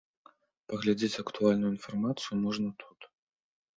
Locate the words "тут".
2.85-2.99